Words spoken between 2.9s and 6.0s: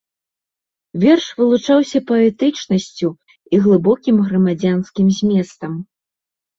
і глыбокім грамадзянскім зместам.